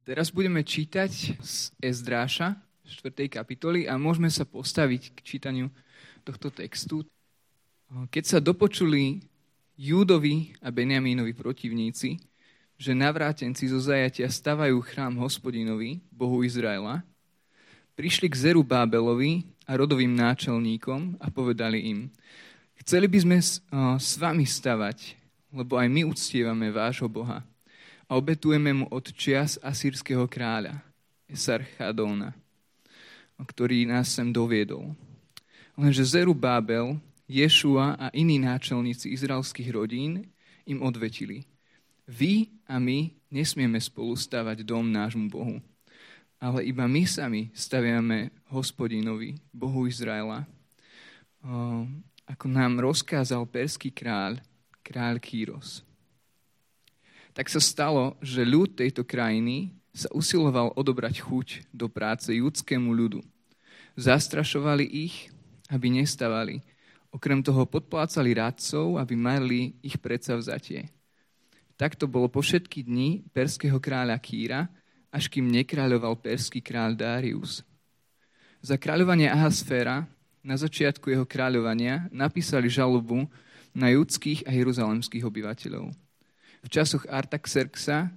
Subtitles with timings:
[0.00, 1.12] Teraz budeme čítať
[1.44, 2.56] z Ezdráša,
[2.88, 3.28] 4.
[3.28, 5.68] kapitoly a môžeme sa postaviť k čítaniu
[6.24, 7.04] tohto textu.
[8.08, 9.20] Keď sa dopočuli
[9.76, 12.16] Júdovi a Benjamínovi protivníci,
[12.80, 17.04] že navrátenci zo zajatia stavajú chrám hospodinovi, Bohu Izraela,
[17.92, 22.08] prišli k Zeru Bábelovi a rodovým náčelníkom a povedali im,
[22.80, 23.36] chceli by sme
[24.00, 25.12] s vami stavať,
[25.52, 27.44] lebo aj my uctievame vášho Boha
[28.10, 30.82] a obetujeme mu od čias asýrskeho kráľa,
[31.30, 32.34] Esarchadóna,
[33.38, 34.98] ktorý nás sem doviedol.
[35.78, 36.98] Lenže Zeru Bábel,
[37.30, 40.26] Ješua a iní náčelníci izraelských rodín
[40.66, 41.46] im odvetili.
[42.10, 45.62] Vy a my nesmieme spolu stavať dom nášmu Bohu,
[46.42, 50.42] ale iba my sami staviame hospodinovi, Bohu Izraela,
[52.26, 54.42] ako nám rozkázal perský kráľ,
[54.82, 55.86] kráľ Kýros
[57.32, 63.22] tak sa stalo, že ľud tejto krajiny sa usiloval odobrať chuť do práce judskému ľudu.
[63.98, 65.30] Zastrašovali ich,
[65.70, 66.62] aby nestavali.
[67.10, 70.86] Okrem toho podplácali radcov, aby mali ich vzatie.
[71.74, 74.70] Tak to bolo po všetky dni perského kráľa Kýra,
[75.10, 77.66] až kým nekráľoval perský kráľ Darius.
[78.62, 80.06] Za kráľovanie Ahasféra
[80.44, 83.26] na začiatku jeho kráľovania napísali žalobu
[83.74, 86.09] na judských a jeruzalemských obyvateľov
[86.60, 88.12] v časoch Artaxerxa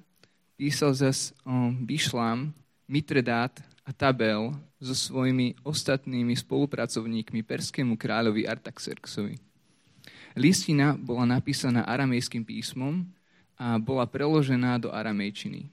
[0.59, 2.51] písal zas o Bišlám,
[2.87, 9.39] Mitredát a Tabel so svojimi ostatnými spolupracovníkmi perskému kráľovi Artaxerxovi.
[10.35, 13.07] Listina bola napísaná aramejským písmom
[13.55, 15.71] a bola preložená do aramejčiny.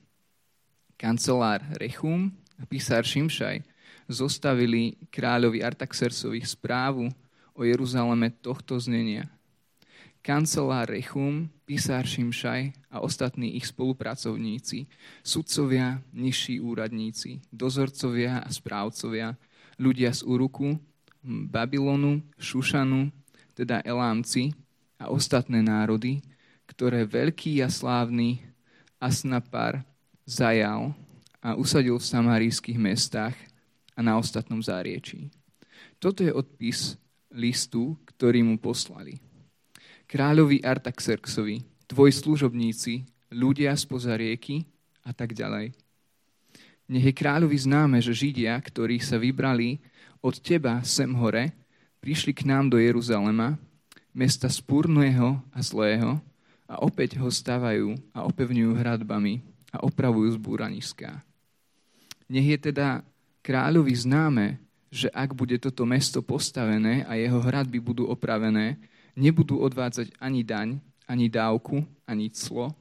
[0.95, 3.65] Kancelár Rechum a písár Šimšaj
[4.07, 7.09] zostavili kráľovi Artaxerxovi správu
[7.57, 9.27] o Jeruzaleme tohto znenia–
[10.21, 14.87] kancelár Rechum, písár Šimšaj a ostatní ich spolupracovníci,
[15.25, 19.37] sudcovia, nižší úradníci, dozorcovia a správcovia,
[19.81, 20.77] ľudia z Uruku,
[21.25, 23.13] Babylonu, Šušanu,
[23.57, 24.53] teda Elámci
[25.01, 26.21] a ostatné národy,
[26.69, 28.45] ktoré veľký a slávny
[29.01, 29.85] Asnapar
[30.29, 30.93] zajal
[31.41, 33.37] a usadil v samarijských mestách
[33.97, 35.33] a na ostatnom záriečí.
[35.97, 37.01] Toto je odpis
[37.33, 39.30] listu, ktorý mu poslali
[40.11, 44.67] kráľovi Artaxerxovi, tvoji služobníci, ľudia spoza rieky
[45.07, 45.71] a tak ďalej.
[46.91, 49.79] Nech je kráľovi známe, že Židia, ktorí sa vybrali
[50.19, 51.55] od teba sem hore,
[52.03, 53.55] prišli k nám do Jeruzalema,
[54.11, 56.19] mesta spúrneho a zlého,
[56.71, 59.43] a opäť ho stavajú a opevňujú hradbami
[59.75, 61.19] a opravujú zbúraniská.
[62.31, 63.03] Nech je teda
[63.43, 64.47] kráľovi známe,
[64.91, 68.79] že ak bude toto mesto postavené a jeho hradby budú opravené,
[69.21, 72.73] nebudú odvádzať ani daň, ani dávku, ani clo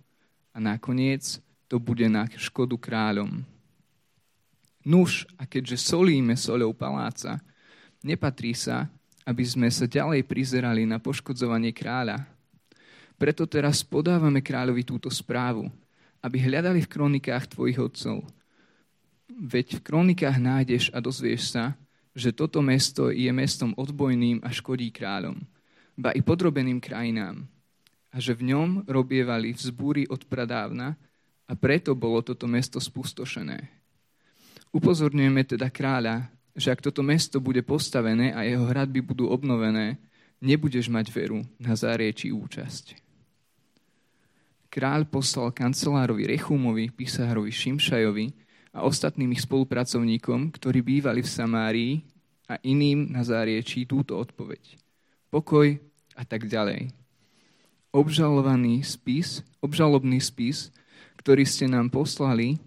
[0.56, 3.44] a nakoniec to bude na škodu kráľom.
[4.88, 7.44] Nuž, a keďže solíme soľou paláca,
[8.00, 8.88] nepatrí sa,
[9.28, 12.24] aby sme sa ďalej prizerali na poškodzovanie kráľa.
[13.20, 15.68] Preto teraz podávame kráľovi túto správu,
[16.24, 18.24] aby hľadali v kronikách tvojich otcov.
[19.30, 21.76] Veď v kronikách nájdeš a dozvieš sa,
[22.16, 25.38] že toto mesto je mestom odbojným a škodí kráľom
[26.00, 27.44] ba i podrobeným krajinám
[28.10, 30.96] a že v ňom robievali vzbúry od pradávna
[31.44, 33.60] a preto bolo toto mesto spustošené.
[34.72, 40.00] Upozorňujeme teda kráľa, že ak toto mesto bude postavené a jeho hradby budú obnovené,
[40.40, 42.96] nebudeš mať veru na zárieči účasť.
[44.70, 48.28] Kráľ poslal kancelárovi Rechumovi, písárovi Šimšajovi
[48.78, 51.94] a ostatným ich spolupracovníkom, ktorí bývali v Samárii
[52.46, 54.78] a iným na záriečí túto odpoveď.
[55.34, 55.89] Pokoj
[56.20, 56.92] a tak ďalej.
[57.96, 60.68] Obžalovaný spis, obžalobný spis,
[61.24, 62.60] ktorý ste nám poslali,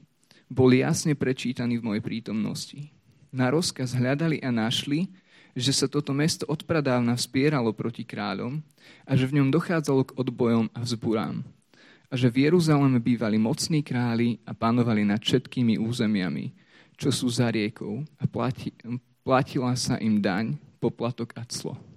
[0.49, 2.89] bol jasne prečítaný v mojej prítomnosti.
[3.29, 5.09] Na rozkaz hľadali a našli,
[5.53, 8.65] že sa toto mesto odpradávna vspieralo proti kráľom
[9.05, 11.45] a že v ňom dochádzalo k odbojom a vzburám.
[12.12, 16.53] A že v Jeruzaleme bývali mocní králi a panovali nad všetkými územiami,
[16.97, 18.73] čo sú za riekou a plati,
[19.25, 21.92] platila sa im daň, poplatok a clo.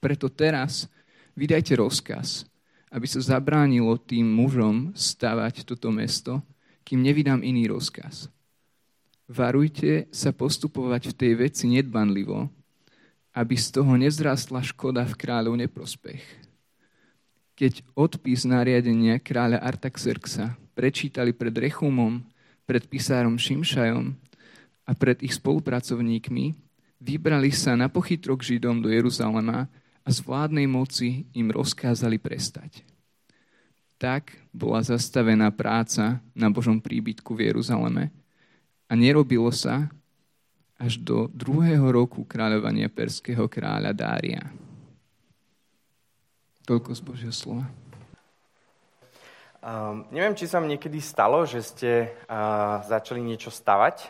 [0.00, 0.88] Preto teraz
[1.36, 2.48] vydajte rozkaz,
[2.90, 6.40] aby sa zabránilo tým mužom stavať toto mesto,
[6.82, 8.32] kým nevydám iný rozkaz.
[9.30, 12.50] Varujte sa postupovať v tej veci nedbanlivo,
[13.30, 16.24] aby z toho nezrastla škoda v kráľov neprospech.
[17.54, 22.24] Keď odpis nariadenia kráľa Artaxerxa prečítali pred Rechumom,
[22.66, 24.16] pred písárom Šimšajom
[24.88, 26.56] a pred ich spolupracovníkmi,
[26.98, 29.70] vybrali sa na pochytrok Židom do Jeruzalema
[30.04, 32.82] a z vládnej moci im rozkázali prestať.
[34.00, 38.08] Tak bola zastavená práca na Božom príbytku v Jeruzaleme
[38.88, 39.92] a nerobilo sa
[40.80, 44.40] až do druhého roku kráľovania perského kráľa Dária.
[46.64, 47.68] Toľko z Božieho slova.
[49.60, 51.90] Um, neviem, či sa vám niekedy stalo, že ste
[52.24, 54.08] uh, začali niečo stavať,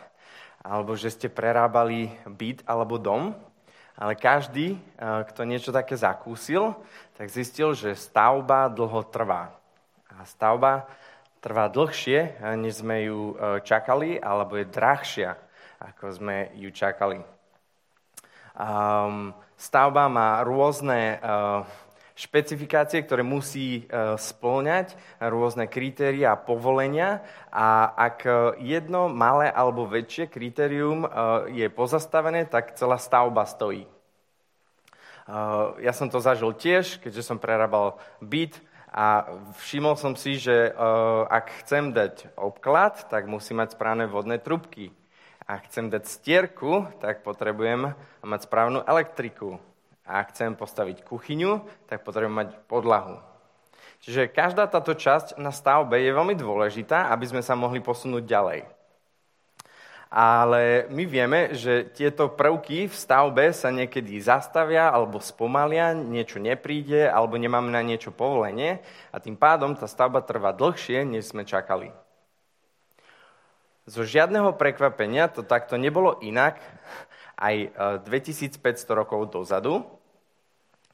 [0.63, 3.35] alebo že ste prerábali byt alebo dom,
[3.95, 6.75] ale každý, uh, kto niečo také zakúsil,
[7.15, 9.53] tak zistil, že stavba dlho trvá.
[10.11, 10.87] A stavba
[11.41, 15.33] trvá dlhšie, než sme ju uh, čakali, alebo je drahšia,
[15.81, 17.17] ako sme ju čakali.
[18.51, 21.65] Um, stavba má rôzne uh,
[22.21, 28.29] špecifikácie, ktoré musí e, splňať, rôzne kritéria a povolenia a ak
[28.61, 31.09] jedno malé alebo väčšie kritérium e,
[31.57, 33.89] je pozastavené, tak celá stavba stojí.
[33.89, 33.91] E,
[35.81, 38.61] ja som to zažil tiež, keďže som prerábal byt
[38.93, 39.25] a
[39.57, 40.75] všimol som si, že
[41.31, 44.91] ak chcem dať obklad, tak musí mať správne vodné trubky.
[45.47, 49.63] Ak chcem dať stierku, tak potrebujem mať správnu elektriku
[50.11, 53.23] a ak chcem postaviť kuchyňu, tak potrebujem mať podlahu.
[54.03, 58.67] Čiže každá táto časť na stavbe je veľmi dôležitá, aby sme sa mohli posunúť ďalej.
[60.11, 67.07] Ale my vieme, že tieto prvky v stavbe sa niekedy zastavia alebo spomalia, niečo nepríde
[67.07, 68.83] alebo nemáme na niečo povolenie
[69.15, 71.95] a tým pádom tá stavba trvá dlhšie, než sme čakali.
[73.87, 76.59] Zo žiadneho prekvapenia to takto nebolo inak
[77.39, 77.71] aj
[78.03, 80.00] 2500 e, rokov dozadu,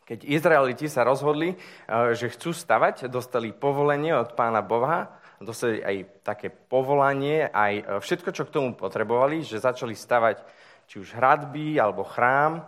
[0.07, 5.11] keď Izraeliti sa rozhodli, eh, že chcú stavať, dostali povolenie od pána Boha,
[5.43, 10.39] dostali aj také povolanie, aj eh, všetko, čo k tomu potrebovali, že začali stavať
[10.87, 12.63] či už hradby alebo chrám,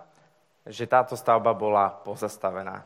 [0.68, 2.84] že táto stavba bola pozastavená.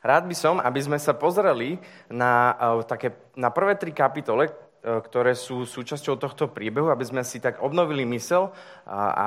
[0.00, 1.76] Rád by som, aby sme sa pozreli
[2.08, 4.48] na, eh, také, na prvé tri kapitole,
[4.80, 8.48] ktoré sú súčasťou tohto príbehu, aby sme si tak obnovili mysel
[8.88, 9.26] a, a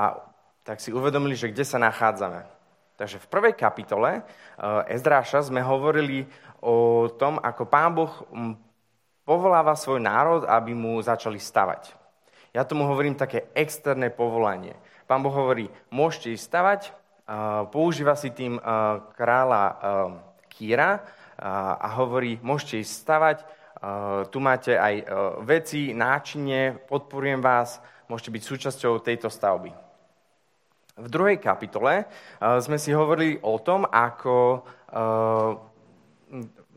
[0.66, 2.63] tak si uvedomili, že kde sa nachádzame.
[2.94, 6.30] Takže v prvej kapitole eh, Ezdráša sme hovorili
[6.62, 8.54] o tom, ako pán Boh hm,
[9.26, 11.92] povoláva svoj národ, aby mu začali stavať.
[12.54, 14.78] Ja tomu hovorím také externé povolanie.
[15.10, 16.82] Pán Boh hovorí, môžete ísť stavať,
[17.74, 18.64] používa si tým eh,
[19.18, 19.76] kráľa eh,
[20.54, 21.02] Kýra
[21.44, 23.38] a hovorí, môžete ísť stavať,
[24.30, 25.02] tu máte aj
[25.42, 29.74] veci, náčinie, podporujem vás, môžete byť súčasťou tejto stavby.
[30.94, 34.62] V druhej kapitole uh, sme si hovorili o tom, ako
[34.94, 35.58] uh,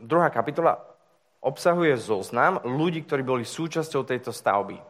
[0.01, 0.81] druhá kapitola
[1.41, 4.81] obsahuje zoznam ľudí, ktorí boli súčasťou tejto stavby.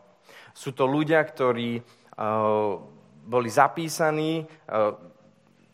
[0.56, 2.80] Sú to ľudia, ktorí uh,
[3.28, 4.48] boli zapísaní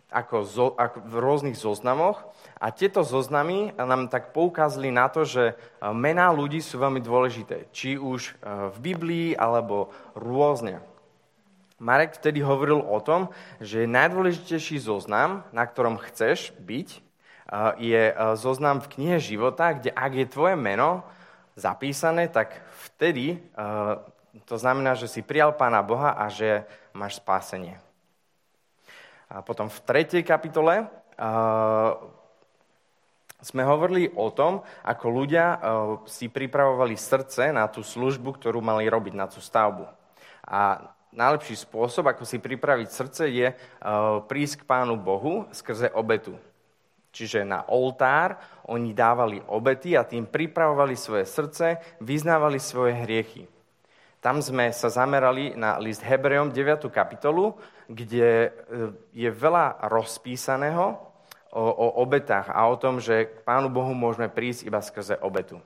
[0.09, 2.25] ako, zo, ako v rôznych zoznamoch
[2.57, 5.53] a tieto zoznamy nám tak poukázali na to, že
[5.94, 7.69] mená ľudí sú veľmi dôležité.
[7.69, 8.41] Či už
[8.73, 10.81] v Biblii, alebo rôzne.
[11.83, 13.27] Marek vtedy hovoril o tom,
[13.59, 17.03] že najdôležitejší zoznam, na ktorom chceš byť,
[17.75, 18.03] je
[18.39, 21.03] zoznam v knihe života, kde ak je tvoje meno
[21.59, 22.56] zapísané, tak
[22.95, 23.44] vtedy
[24.47, 26.63] to znamená, že si prijal Pána Boha a že
[26.95, 27.75] máš spásenie.
[29.27, 30.88] A potom v tretej kapitole
[33.44, 35.59] sme hovorili o tom, ako ľudia
[36.07, 39.83] si pripravovali srdce na tú službu, ktorú mali robiť, na tú stavbu.
[40.47, 40.80] A
[41.13, 43.57] najlepší spôsob, ako si pripraviť srdce, je uh,
[44.25, 46.35] prísť k Pánu Bohu skrze obetu.
[47.13, 53.45] Čiže na oltár oni dávali obety a tým pripravovali svoje srdce, vyznávali svoje hriechy.
[54.17, 56.89] Tam sme sa zamerali na list Hebrejom 9.
[56.89, 57.53] kapitolu,
[57.85, 60.97] kde uh, je veľa rozpísaného
[61.53, 65.61] o, o obetách a o tom, že k Pánu Bohu môžeme prísť iba skrze obetu.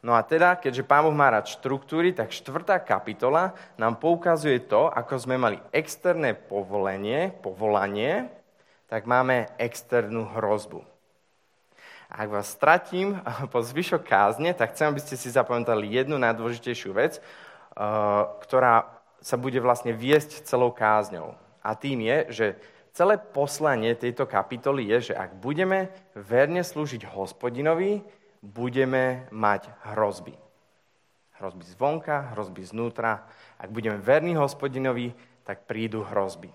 [0.00, 4.88] No a teda, keďže Pán Boh má rád štruktúry, tak štvrtá kapitola nám poukazuje to,
[4.88, 8.32] ako sme mali externé povolenie, povolanie,
[8.88, 10.80] tak máme externú hrozbu.
[12.10, 13.20] Ak vás stratím
[13.52, 17.22] po zvyšok kázne, tak chcem, aby ste si zapamätali jednu najdôležitejšiu vec, eh,
[18.48, 18.88] ktorá
[19.20, 21.36] sa bude vlastne viesť celou kázňou.
[21.60, 22.46] A tým je, že
[22.96, 28.00] celé poslanie tejto kapitoly je, že ak budeme verne slúžiť hospodinovi,
[28.40, 30.32] budeme mať hrozby.
[31.40, 33.24] Hrozby zvonka, hrozby znútra.
[33.56, 35.12] Ak budeme verní hospodinovi,
[35.44, 36.52] tak prídu hrozby.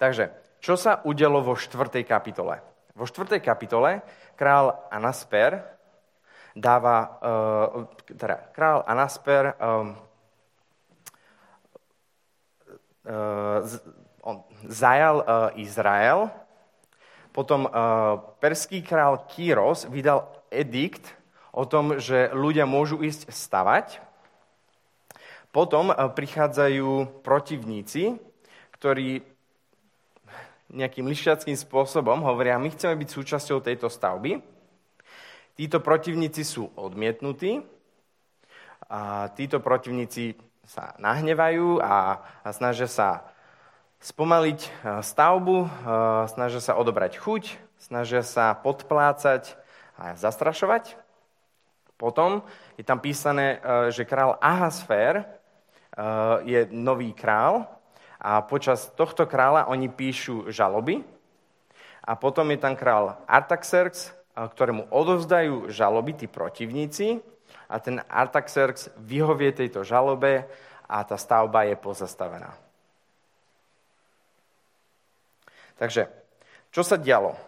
[0.00, 2.58] Takže, čo sa udelo vo štvrtej kapitole?
[2.96, 4.02] Vo štvrtej kapitole
[4.34, 5.62] král Anasper
[6.56, 9.94] dáva, uh, teda král Anasper uh,
[14.20, 15.24] on zajal
[15.56, 16.28] Izrael
[17.30, 17.70] Potom
[18.42, 21.06] perský král Kýros vydal edikt
[21.54, 24.02] o tom, že ľudia môžu ísť stavať.
[25.50, 28.18] Potom prichádzajú protivníci,
[28.78, 29.22] ktorí
[30.70, 34.38] nejakým lišiackým spôsobom hovoria, my chceme byť súčasťou tejto stavby.
[35.58, 37.58] Títo protivníci sú odmietnutí
[38.86, 43.26] a títo protivníci sa nahnevajú a, a snažia sa
[44.00, 44.70] spomaliť e,
[45.04, 45.68] stavbu, e,
[46.32, 47.42] snažia sa odobrať chuť,
[47.76, 49.54] snažia sa podplácať
[50.00, 50.96] a zastrašovať.
[52.00, 52.40] Potom
[52.80, 55.38] je tam písané, e, že král Ahasfér
[56.46, 57.66] je nový král
[58.16, 61.02] a počas tohto kráľa oni píšu žaloby.
[62.06, 67.20] A potom je tam král Artaxerx, ktorému odovzdajú žaloby tí protivníci
[67.68, 70.46] a ten Artaxerx vyhovie tejto žalobe
[70.88, 72.69] a tá stavba je pozastavená.
[75.80, 76.12] Takže,
[76.68, 77.40] čo sa dialo?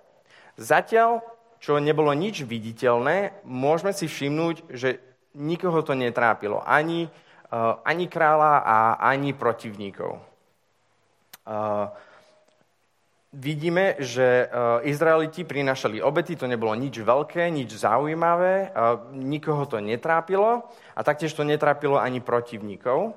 [0.57, 1.21] Zatiaľ,
[1.61, 4.97] čo nebolo nič viditeľné, môžeme si všimnúť, že
[5.37, 6.65] nikoho to netrápilo.
[6.65, 10.17] Ani, uh, ani kráľa a ani protivníkov.
[11.45, 11.93] Uh,
[13.33, 14.47] vidíme, že e,
[14.93, 18.77] Izraeliti prinašali obety, to nebolo nič veľké, nič zaujímavé,
[19.17, 23.17] nikoho to netrápilo a taktiež to netrápilo ani protivníkov.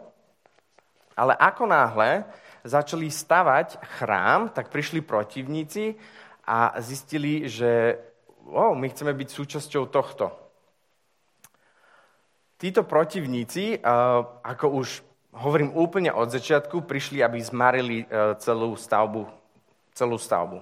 [1.20, 2.24] Ale ako náhle
[2.66, 5.94] začali stavať chrám, tak prišli protivníci
[6.50, 8.02] a zistili, že
[8.50, 10.34] oh, my chceme byť súčasťou tohto.
[12.58, 13.78] Títo protivníci, e,
[14.42, 14.88] ako už
[15.38, 18.08] hovorím úplne od začiatku, prišli, aby zmarili
[18.40, 19.46] celú stavbu
[19.96, 20.60] celú stavbu.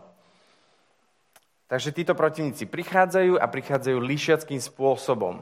[1.65, 5.41] Takže títo protivníci prichádzajú a prichádzajú lišiackým spôsobom.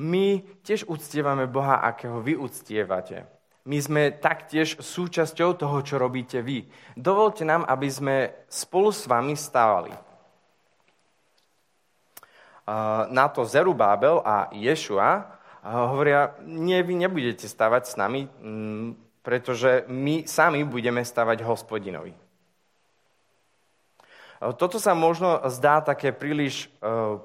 [0.00, 3.28] My tiež uctievame Boha, akého vy uctievate.
[3.66, 6.68] My sme taktiež súčasťou toho, čo robíte vy.
[6.94, 9.92] Dovolte nám, aby sme spolu s vami stávali.
[13.08, 18.88] Na to Zerubábel a Ješua hovoria, nie, vy nebudete stavať s nami, mm,
[19.24, 22.14] pretože my sami budeme stavať hospodinovi.
[24.38, 27.18] Toto sa možno zdá také príliš uh,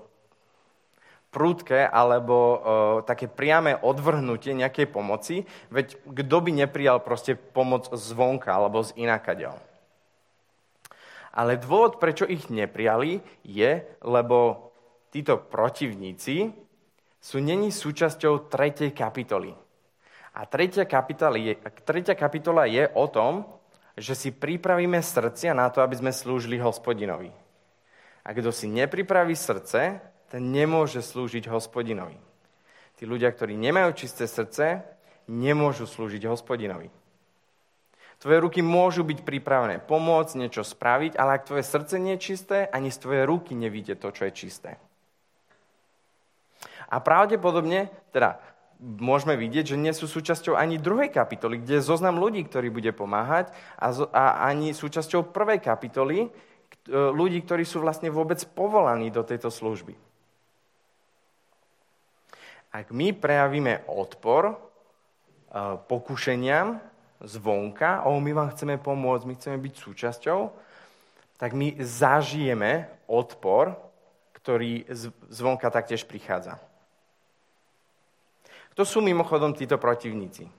[1.34, 2.58] prúdke alebo uh,
[3.02, 9.58] také priame odvrhnutie nejakej pomoci, veď kto by neprijal proste pomoc zvonka alebo z inakadiaľ.
[11.34, 14.70] Ale dôvod, prečo ich neprijali, je, lebo
[15.10, 16.54] títo protivníci
[17.18, 19.50] sú není súčasťou tretej kapitoly.
[20.38, 23.50] A tretia kapitola je, tretia kapitola je o tom,
[23.98, 27.30] že si pripravíme srdcia na to, aby sme slúžili hospodinovi.
[28.26, 30.02] A kto si nepripraví srdce,
[30.34, 32.18] ten nemôže slúžiť hospodinovi.
[32.98, 34.82] Tí ľudia, ktorí nemajú čisté srdce,
[35.30, 36.90] nemôžu slúžiť hospodinovi.
[38.18, 42.66] Tvoje ruky môžu byť pripravené pomôcť, niečo spraviť, ale ak tvoje srdce nie je čisté,
[42.66, 44.82] ani z tvoje ruky nevíde to, čo je čisté.
[46.90, 48.42] A pravdepodobne, teda
[48.82, 52.90] môžeme vidieť, že nie sú súčasťou ani druhej kapitoly, kde je zoznam ľudí, ktorí bude
[52.90, 56.30] pomáhať, a, a ani súčasťou prvej kapitoly, e,
[56.90, 60.13] ľudí, ktorí sú vlastne vôbec povolaní do tejto služby.
[62.74, 64.56] Ak my prejavíme odpor e,
[65.86, 66.82] pokušeniam
[67.22, 70.40] zvonka, o, my vám chceme pomôcť, my chceme byť súčasťou,
[71.38, 73.78] tak my zažijeme odpor,
[74.42, 74.90] ktorý
[75.30, 76.58] zvonka taktiež prichádza.
[78.74, 80.50] Kto sú mimochodom títo protivníci?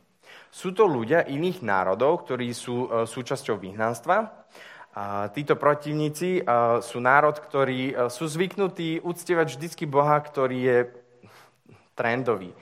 [0.54, 4.46] Sú to ľudia iných národov, ktorí sú e, súčasťou vyhnanstva.
[5.34, 6.42] Títo protivníci e,
[6.78, 10.78] sú národ, ktorí sú zvyknutí uctievať vždycky Boha, ktorý je
[11.94, 12.52] trendový.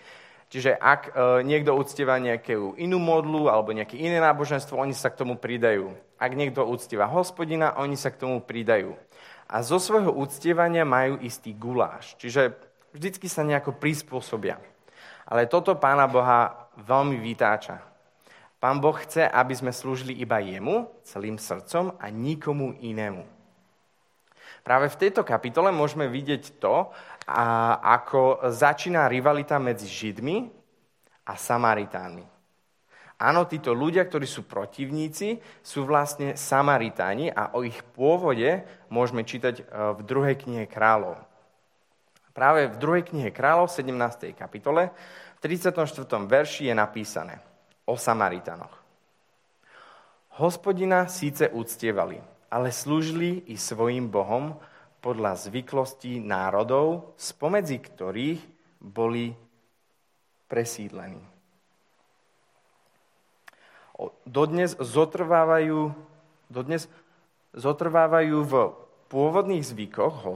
[0.52, 1.16] Čiže ak
[1.48, 5.96] niekto uctieva nejakú inú modlu alebo nejaké iné náboženstvo, oni sa k tomu pridajú.
[6.20, 8.92] Ak niekto uctieva hospodina, oni sa k tomu pridajú.
[9.48, 12.20] A zo svojho uctievania majú istý guláš.
[12.20, 12.52] Čiže
[12.92, 14.60] vždycky sa nejako prispôsobia.
[15.24, 17.80] Ale toto Pána Boha veľmi vytáča.
[18.60, 23.24] Pán Boh chce, aby sme slúžili iba jemu, celým srdcom a nikomu inému.
[24.62, 26.95] Práve v tejto kapitole môžeme vidieť to,
[27.26, 30.50] a ako začína rivalita medzi Židmi
[31.26, 32.26] a Samaritánmi.
[33.23, 39.62] Áno, títo ľudia, ktorí sú protivníci, sú vlastne Samaritáni a o ich pôvode môžeme čítať
[39.62, 39.64] e,
[39.95, 41.23] v druhej knihe kráľov.
[42.35, 44.35] Práve v druhej knihe kráľov, 17.
[44.35, 44.90] kapitole,
[45.38, 45.78] v 34.
[46.26, 47.38] verši je napísané
[47.87, 48.75] o Samaritanoch.
[50.42, 52.19] Hospodina síce uctievali,
[52.52, 54.61] ale slúžili i svojim bohom
[55.00, 58.40] podľa zvyklostí národov, spomedzi ktorých
[58.76, 59.32] boli
[60.52, 61.25] presídlení.
[64.28, 65.97] Dodnes zotrvávajú,
[66.52, 66.92] dodnes
[67.56, 68.54] zotrvávajú v
[69.09, 70.28] pôvodných zvykoch,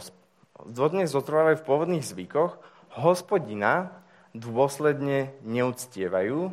[0.72, 2.56] dodnes zotrvávajú v pôvodných zvykoch,
[2.96, 3.92] hospodina
[4.32, 6.48] dôsledne neúctievajú,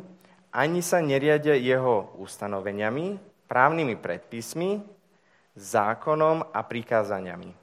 [0.52, 3.16] ani sa neriadia jeho ustanoveniami,
[3.48, 4.93] právnymi predpismi,
[5.54, 7.54] zákonom a prikázaniami,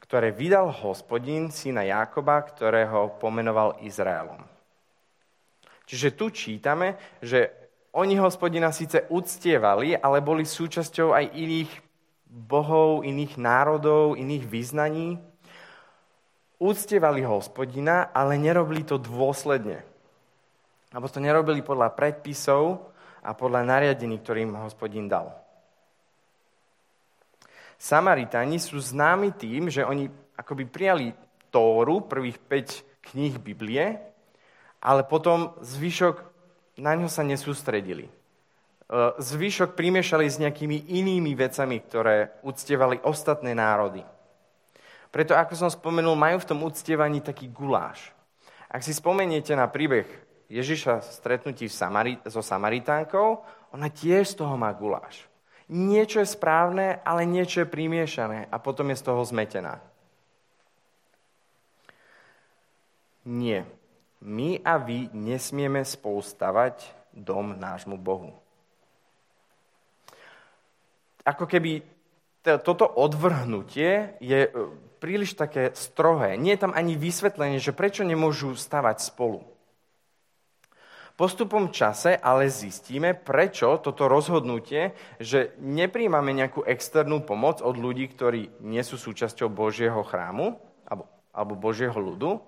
[0.00, 4.40] ktoré vydal hospodin syna Jákoba, ktorého pomenoval Izraelom.
[5.88, 7.48] Čiže tu čítame, že
[7.96, 11.70] oni hospodina síce uctievali, ale boli súčasťou aj iných
[12.28, 15.16] bohov, iných národov, iných vyznaní.
[16.60, 19.80] Uctievali hospodina, ale nerobili to dôsledne.
[20.92, 22.92] Alebo to nerobili podľa predpisov
[23.24, 25.47] a podľa nariadení, ktorým hospodin dal.
[27.78, 31.14] Samaritáni sú známi tým, že oni akoby prijali
[31.54, 34.02] Tóru, prvých 5 kníh Biblie,
[34.82, 36.26] ale potom zvyšok
[36.82, 38.10] na ňo sa nesústredili.
[38.10, 38.12] E,
[39.22, 44.02] zvyšok primiešali s nejakými inými vecami, ktoré uctievali ostatné národy.
[45.14, 48.10] Preto, ako som spomenul, majú v tom uctievaní taký guláš.
[48.68, 50.04] Ak si spomeniete na príbeh
[50.50, 53.40] Ježiša stretnutí Samari- so Samaritánkou,
[53.72, 55.28] ona tiež z toho má guláš
[55.68, 59.80] niečo je správne, ale niečo je primiešané a potom je z toho zmetená.
[63.28, 63.68] Nie.
[64.24, 68.34] My a vy nesmieme spolustavať dom nášmu Bohu.
[71.22, 71.84] Ako keby
[72.64, 74.50] toto odvrhnutie je e,
[74.96, 76.40] príliš také strohé.
[76.40, 79.44] Nie je tam ani vysvetlenie, že prečo nemôžu stavať spolu.
[81.18, 88.62] Postupom čase ale zistíme, prečo toto rozhodnutie, že nepríjmame nejakú externú pomoc od ľudí, ktorí
[88.62, 92.38] nie sú súčasťou Božieho chrámu alebo, alebo Božieho ľudu,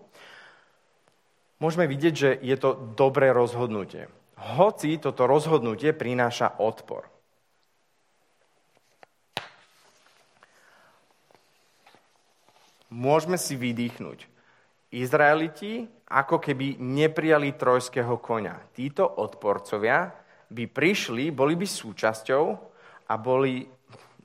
[1.58, 4.06] môžeme vidieť, že je to dobré rozhodnutie.
[4.38, 7.10] Hoci toto rozhodnutie prináša odpor.
[12.86, 14.30] Môžeme si vydýchnuť.
[14.90, 18.58] Izraeliti ako keby neprijali trojského konia.
[18.74, 20.10] Títo odporcovia
[20.50, 22.44] by prišli, boli by súčasťou
[23.06, 23.70] a boli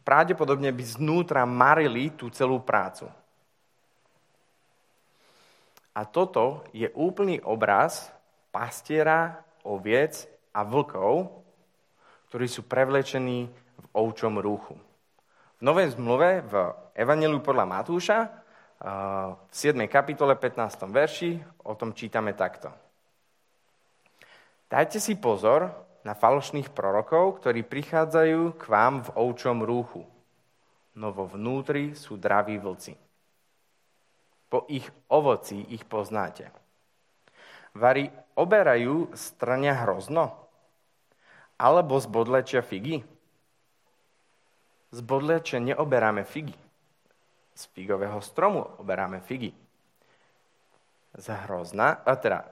[0.02, 3.06] pravdepodobne by znútra marili tú celú prácu.
[5.96, 8.10] A toto je úplný obraz
[8.50, 11.30] pastiera, oviec a vlkov,
[12.30, 14.76] ktorí sú prevlečení v ovčom rúchu.
[15.56, 16.54] V Novej zmluve v
[16.98, 18.20] Evangeliu podľa Matúša
[18.86, 19.90] v 7.
[19.90, 20.86] kapitole 15.
[20.86, 22.70] verši o tom čítame takto.
[24.70, 25.74] Dajte si pozor
[26.06, 30.06] na falošných prorokov, ktorí prichádzajú k vám v ovčom rúchu,
[30.94, 32.94] no vo vnútri sú draví vlci.
[34.54, 36.54] Po ich ovoci ich poznáte.
[37.74, 40.30] Vari oberajú strania hrozno?
[41.58, 43.02] Alebo z bodlečia figy?
[44.94, 46.65] Z bodlečia neoberáme figy
[47.56, 49.56] z figového stromu oberáme figy.
[51.16, 52.48] Z hrozna, a teda e,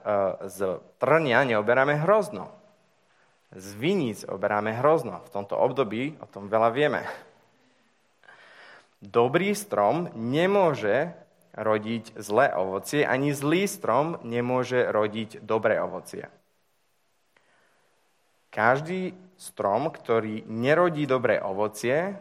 [0.48, 2.48] z trnia neoberáme hrozno.
[3.52, 5.20] Z viníc oberáme hrozno.
[5.28, 7.04] V tomto období o tom veľa vieme.
[9.04, 11.12] Dobrý strom nemôže
[11.54, 16.26] rodiť zlé ovocie, ani zlý strom nemôže rodiť dobré ovocie.
[18.50, 22.16] Každý strom, ktorý nerodí dobré ovocie,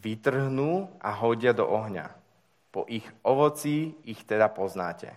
[0.00, 2.10] vytrhnú a hodia do ohňa.
[2.74, 5.14] Po ich ovocí ich teda poznáte.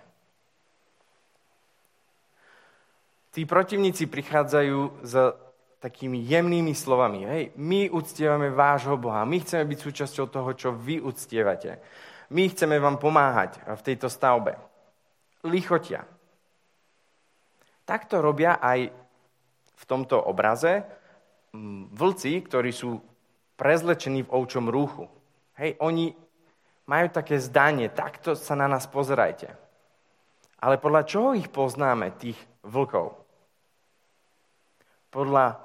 [3.34, 5.14] Tí protivníci prichádzajú s
[5.78, 7.22] takými jemnými slovami.
[7.26, 11.78] Hej, my uctievame vášho Boha, my chceme byť súčasťou toho, čo vy uctievate.
[12.34, 14.58] My chceme vám pomáhať v tejto stavbe.
[15.46, 16.04] Lichotia.
[17.88, 18.90] Takto robia aj
[19.78, 20.84] v tomto obraze
[21.94, 23.00] vlci, ktorí sú
[23.58, 25.10] prezlečení v ovčom rúchu.
[25.58, 26.14] Hej, oni
[26.88, 29.52] majú také zdanie, takto sa na nás pozerajte.
[30.62, 33.18] Ale podľa čoho ich poznáme, tých vlkov?
[35.14, 35.62] Podľa,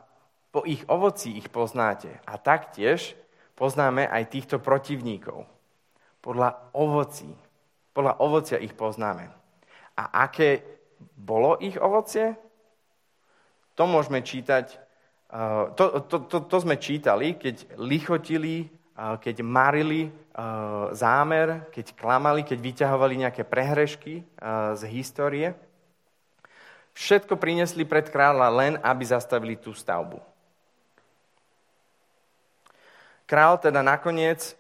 [0.53, 2.21] po ich ovoci ich poznáte.
[2.29, 3.17] A taktiež
[3.57, 5.49] poznáme aj týchto protivníkov.
[6.21, 7.29] Podľa ovocí.
[7.93, 9.29] Podľa ovocia ich poznáme.
[9.97, 10.65] A aké
[11.17, 12.37] bolo ich ovocie?
[13.77, 14.82] To môžeme čítať
[15.33, 20.13] to, to, to, to sme čítali, keď lichotili, keď marili
[20.93, 24.21] zámer, keď klamali, keď vyťahovali nejaké prehrešky
[24.77, 25.57] z histórie.
[26.93, 30.21] Všetko prinesli pred kráľa len, aby zastavili tú stavbu.
[33.25, 34.53] Král teda nakoniec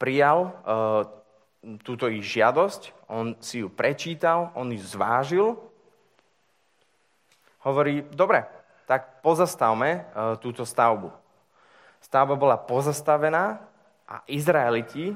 [0.00, 0.56] prijal
[1.84, 5.46] túto ich žiadosť, on si ju prečítal, on ju zvážil,
[7.68, 8.48] hovorí, dobre,
[8.88, 10.00] tak pozastavme e,
[10.40, 11.12] túto stavbu.
[12.00, 13.60] Stavba bola pozastavená
[14.08, 15.12] a Izraeliti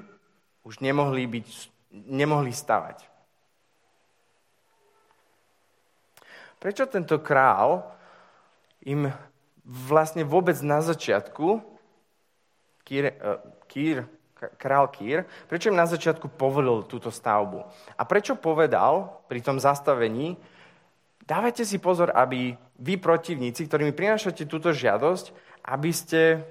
[0.60, 1.46] už nemohli, byť,
[2.12, 3.08] nemohli stavať.
[6.60, 7.80] Prečo tento král
[8.84, 9.08] im
[9.64, 11.64] vlastne vôbec na začiatku,
[12.84, 13.12] Kýr, e,
[13.72, 14.04] Kýr,
[14.60, 17.64] král Kýr, prečo im na začiatku povolil túto stavbu?
[17.96, 20.36] A prečo povedal pri tom zastavení,
[21.24, 25.30] dávajte si pozor, aby vy protivníci, ktorí mi prinášate túto žiadosť,
[25.62, 26.42] aby ste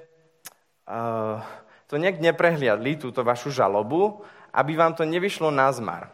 [0.88, 1.44] uh,
[1.92, 4.24] to nejak neprehliadli, túto vašu žalobu,
[4.56, 6.08] aby vám to nevyšlo na zmar.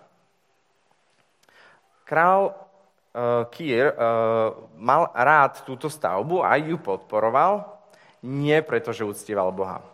[2.02, 7.70] Král uh, Kier uh, mal rád túto stavbu a ju podporoval,
[8.26, 9.86] nie preto, že uctieval Boha.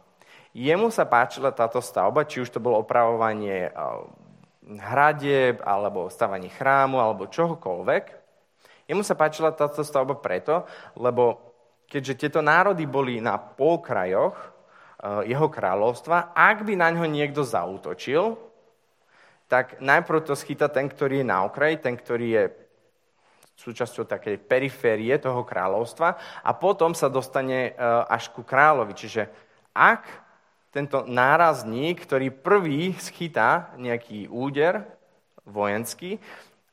[0.56, 4.08] Jemu sa páčila táto stavba, či už to bolo opravovanie uh,
[4.64, 8.23] hradieb, alebo stavanie chrámu, alebo čohokoľvek.
[8.88, 10.68] Jemu sa páčila táto stavba preto,
[10.98, 11.40] lebo
[11.88, 14.54] keďže tieto národy boli na polkrajoch,
[15.04, 16.32] Eh, jeho kráľovstva.
[16.32, 18.40] Ak by na ňo niekto zautočil,
[19.52, 22.44] tak najprv to schyta ten, ktorý je na okraji, ten, ktorý je
[23.60, 28.96] súčasťou takej periférie toho kráľovstva a potom sa dostane eh, až ku kráľovi.
[28.96, 29.28] Čiže
[29.76, 30.08] ak
[30.72, 34.88] tento nárazník, ktorý prvý schytá nejaký úder
[35.44, 36.16] vojenský,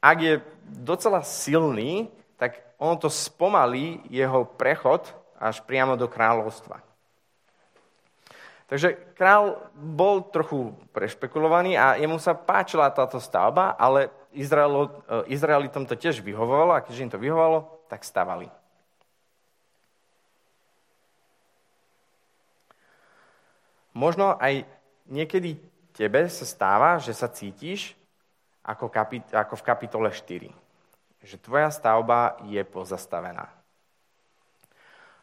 [0.00, 0.34] ak je
[0.64, 2.08] docela silný,
[2.40, 5.04] tak on to spomalí jeho prechod
[5.36, 6.80] až priamo do kráľovstva.
[8.70, 15.84] Takže král bol trochu prešpekulovaný a jemu sa páčila táto stavba, ale Izraelo, eh, Izraelitom
[15.84, 18.46] to tiež vyhovovalo a keďže im to vyhovovalo, tak stavali.
[23.90, 24.62] Možno aj
[25.10, 25.58] niekedy
[25.90, 27.98] tebe sa stáva, že sa cítiš
[28.64, 30.52] ako, kapit- ako v kapitole 4.
[31.20, 33.48] Že tvoja stavba je pozastavená.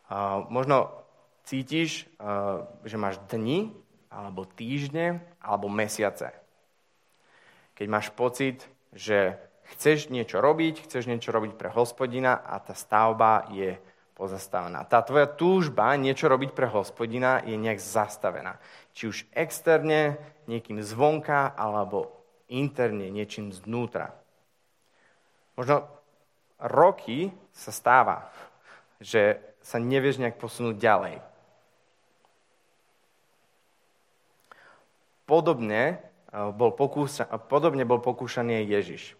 [0.08, 1.08] Uh, možno
[1.47, 2.28] cítiš, eh,
[2.84, 3.71] že máš dni,
[4.12, 6.36] alebo týždne, alebo mesiace.
[7.80, 9.39] Keď máš pocit, že
[9.76, 13.80] chceš niečo robiť, chceš niečo robiť pre hospodina a tá stavba je
[14.17, 14.84] pozastavená.
[14.89, 18.58] Tá tvoja túžba niečo robiť pre hospodina je nejak zastavená.
[18.97, 20.17] Či už externe,
[20.50, 22.17] niekým zvonka, alebo
[22.48, 24.16] interne, niečím znútra.
[25.60, 25.88] Možno
[26.60, 28.28] roky sa stáva,
[29.04, 31.16] že sa nevieš nejak posunúť ďalej.
[35.28, 39.20] Podobne eh, bol, pokúša, podobne bol pokúšaný Ježiš.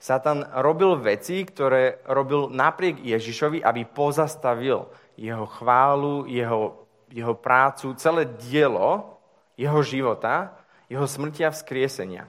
[0.00, 4.88] Satan robil veci, ktoré robil napriek Ježišovi, aby pozastavil
[5.20, 9.20] jeho chválu, jeho, jeho prácu, celé dielo
[9.60, 10.56] jeho života,
[10.90, 12.26] jeho smrtia a vzkriesenia.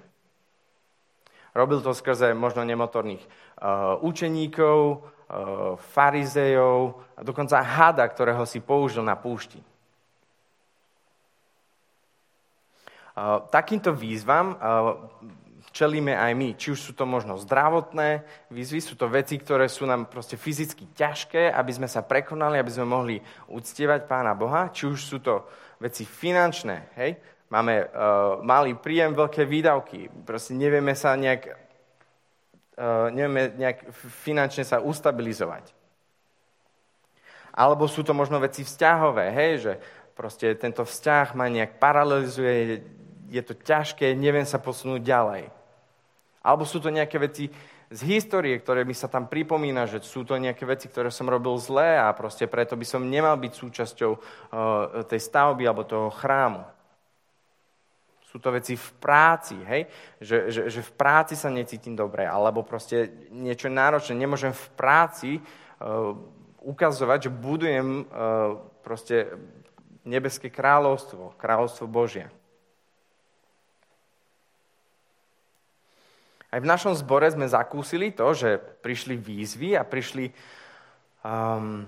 [1.52, 9.04] Robil to skrze možno nemotorných uh, učeníkov, uh, farizejov a dokonca hada, ktorého si použil
[9.04, 9.60] na púšti.
[13.52, 14.56] Takýmto výzvam
[15.76, 16.50] čelíme aj my.
[16.56, 20.96] Či už sú to možno zdravotné výzvy, sú to veci, ktoré sú nám proste fyzicky
[20.96, 23.20] ťažké, aby sme sa prekonali, aby sme mohli
[23.52, 24.72] uctievať Pána Boha.
[24.72, 25.44] Či už sú to
[25.84, 27.20] veci finančné, hej?
[27.52, 30.08] Máme uh, malý príjem, veľké výdavky.
[30.24, 31.52] Proste nevieme sa nejak,
[32.80, 33.92] uh, nevieme nejak
[34.24, 35.76] finančne sa ustabilizovať.
[37.52, 39.52] Alebo sú to možno veci vzťahové, hej?
[39.68, 39.74] Že
[40.16, 42.88] proste tento vzťah ma nejak paralelizuje,
[43.28, 45.52] je to ťažké, neviem sa posunúť ďalej.
[46.40, 47.52] Alebo sú to nejaké veci
[47.92, 51.60] z histórie, ktoré mi sa tam pripomína, že sú to nejaké veci, ktoré som robil
[51.60, 54.22] zlé a proste preto by som nemal byť súčasťou uh,
[55.04, 56.64] tej stavby alebo toho chrámu.
[58.32, 59.92] Sú to veci v práci, hej?
[60.24, 64.16] Že, že, že v práci sa necítim dobre, alebo proste niečo náročné.
[64.16, 66.16] Nemôžem v práci uh,
[66.64, 68.56] ukazovať, že budujem uh,
[68.88, 69.36] proste
[70.08, 72.32] nebeské kráľovstvo, kráľovstvo Božie.
[76.52, 80.36] Aj v našom zbore sme zakúsili to, že prišli výzvy a prišli,
[81.24, 81.88] um,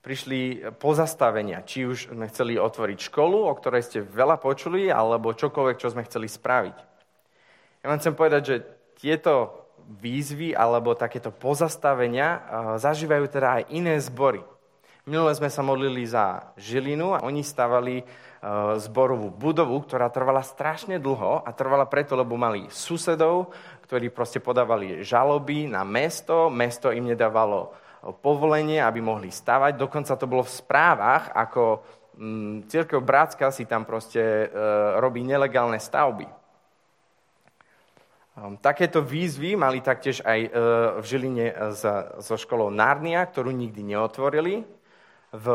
[0.00, 1.60] prišli pozastavenia.
[1.64, 6.04] Či už sme chceli otvoriť školu, o ktorej ste veľa počuli, alebo čokoľvek, čo sme
[6.08, 6.76] chceli spraviť.
[7.80, 8.56] Ja vám chcem povedať, že
[9.00, 12.40] tieto výzvy alebo takéto pozastavenia uh,
[12.76, 14.44] zažívajú teda aj iné zbory.
[15.08, 21.00] Minule sme sa modlili za Žilinu a oni stavali uh, zborovú budovu, ktorá trvala strašne
[21.00, 23.50] dlho a trvala preto, lebo mali susedov,
[23.88, 29.76] ktorí proste podávali žaloby na mesto, mesto im nedávalo eh, povolenie, aby mohli stavať.
[29.76, 31.84] Dokonca to bolo v správach, ako
[32.16, 34.46] mm, církev Bratska si tam proste e,
[34.96, 36.24] robí nelegálne stavby.
[38.40, 40.50] Um, takéto výzvy mali taktiež aj e,
[40.96, 41.46] v Žiline
[42.24, 44.64] so školou Narnia, ktorú nikdy neotvorili.
[45.36, 45.46] V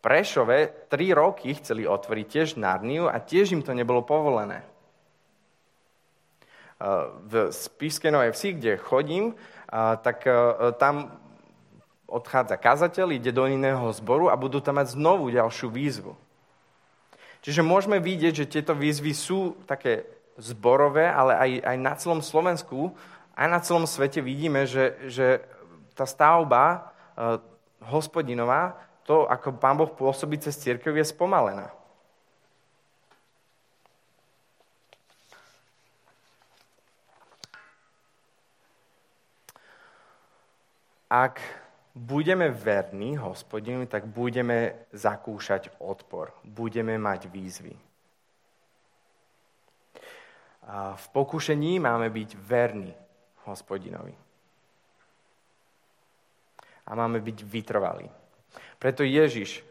[0.00, 4.62] Prešove tri roky chceli otvoriť tiež Narniu a tiež im to nebolo povolené.
[7.26, 9.34] V Spišskej Vsi, kde chodím,
[10.06, 10.22] tak
[10.78, 11.25] tam
[12.06, 16.14] odchádza kazateľ, ide do iného zboru a budú tam mať znovu ďalšiu výzvu.
[17.42, 20.06] Čiže môžeme vidieť, že tieto výzvy sú také
[20.38, 22.94] zborové, ale aj, aj na celom Slovensku,
[23.38, 25.42] aj na celom svete vidíme, že, že
[25.94, 27.38] tá stavba uh,
[27.86, 31.70] hospodinová to, ako Pán Boh pôsobí cez církev, je spomalená.
[41.06, 41.38] Ak
[41.96, 46.36] budeme verní hospodinu, tak budeme zakúšať odpor.
[46.44, 47.72] Budeme mať výzvy.
[50.68, 52.92] A v pokušení máme byť verní
[53.48, 54.12] hospodinovi.
[56.86, 58.06] A máme byť vytrvalí.
[58.76, 59.64] Preto Ježiš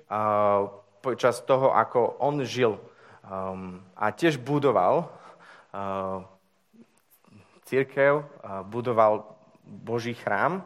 [1.05, 5.13] počas toho, ako on žil um, a tiež budoval
[7.65, 8.23] církev,
[8.71, 9.35] budoval
[9.65, 10.63] Boží chrám,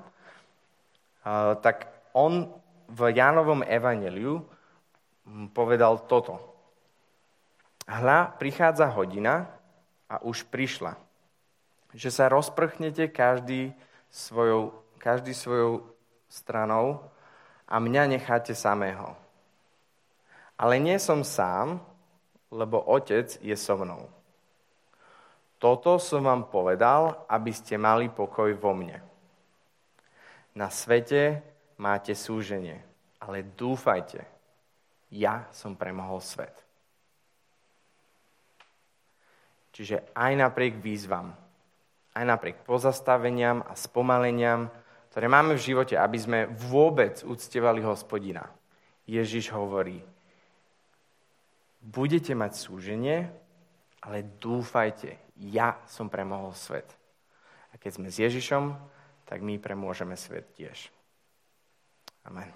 [1.62, 2.50] tak on
[2.89, 4.42] v Jánovom evaneliu
[5.54, 6.42] povedal toto.
[7.89, 9.50] Hľa, prichádza hodina
[10.10, 10.98] a už prišla,
[11.94, 13.74] že sa rozprchnete každý
[14.10, 15.86] svojou, každý svojou
[16.30, 17.02] stranou
[17.65, 19.18] a mňa necháte samého.
[20.58, 21.82] Ale nie som sám,
[22.50, 24.10] lebo Otec je so mnou.
[25.62, 29.09] Toto som vám povedal, aby ste mali pokoj vo mne.
[30.56, 31.42] Na svete
[31.78, 32.82] máte súženie,
[33.22, 34.26] ale dúfajte,
[35.10, 36.54] ja som premohol svet.
[39.74, 41.32] Čiže aj napriek výzvam,
[42.18, 44.68] aj napriek pozastaveniam a spomaleniam,
[45.10, 48.46] ktoré máme v živote, aby sme vôbec uctievali hospodina.
[49.10, 50.04] Ježiš hovorí,
[51.82, 53.26] budete mať súženie,
[54.04, 56.86] ale dúfajte, ja som premohol svet.
[57.74, 58.76] A keď sme s Ježišom,
[59.30, 60.89] tak my premôžeme svet tiež.
[62.26, 62.50] Amen.